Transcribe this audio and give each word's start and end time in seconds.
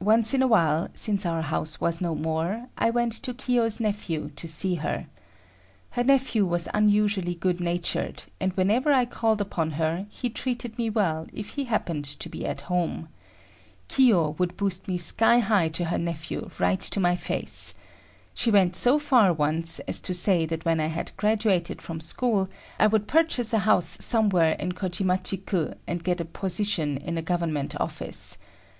Once 0.00 0.34
in 0.34 0.42
a 0.42 0.48
while, 0.48 0.88
since 0.94 1.24
our 1.24 1.42
house 1.42 1.80
was 1.80 2.00
no 2.00 2.12
more, 2.12 2.66
I 2.76 2.90
went 2.90 3.12
to 3.12 3.32
Kiyo's 3.32 3.78
nephew's 3.78 4.32
to 4.34 4.48
see 4.48 4.74
her. 4.82 5.06
Her 5.90 6.02
nephew 6.02 6.44
was 6.44 6.66
unusually 6.74 7.36
good 7.36 7.60
natured, 7.60 8.24
and 8.40 8.52
whenever 8.54 8.92
I 8.92 9.04
called 9.04 9.40
upon 9.40 9.70
her, 9.78 10.06
he 10.10 10.28
treated 10.28 10.76
me 10.76 10.90
well 10.90 11.28
if 11.32 11.50
he 11.50 11.66
happened 11.66 12.04
to 12.06 12.28
be 12.28 12.44
at 12.44 12.62
home. 12.62 13.10
Kiyo 13.86 14.30
would 14.38 14.56
boost 14.56 14.88
me 14.88 14.96
sky 14.96 15.38
high 15.38 15.68
to 15.68 15.84
her 15.84 15.98
nephew 15.98 16.50
right 16.58 16.80
to 16.80 16.98
my 16.98 17.14
face. 17.14 17.74
She 18.34 18.50
went 18.50 18.74
so 18.74 18.98
far 18.98 19.32
once 19.32 19.78
as 19.86 20.00
to 20.00 20.14
say 20.14 20.46
that 20.46 20.64
when 20.64 20.80
I 20.80 20.88
had 20.88 21.16
graduated 21.16 21.80
from 21.80 22.00
school, 22.00 22.48
I 22.76 22.88
would 22.88 23.06
purchase 23.06 23.52
a 23.52 23.60
house 23.60 23.98
somewhere 24.04 24.54
in 24.54 24.72
Kojimachi 24.72 25.46
ku 25.46 25.74
and 25.86 26.02
get 26.02 26.20
a 26.20 26.24
position 26.24 26.96
in 26.96 27.16
a 27.16 27.22
government 27.22 27.80
office. 27.80 28.36